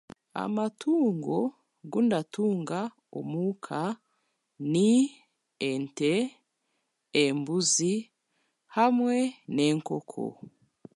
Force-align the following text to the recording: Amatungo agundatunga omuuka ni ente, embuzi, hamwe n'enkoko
Amatungo 0.43 1.37
agundatunga 1.51 2.79
omuuka 3.17 3.79
ni 4.71 4.89
ente, 5.69 6.11
embuzi, 7.23 7.93
hamwe 8.75 9.15
n'enkoko 9.53 10.25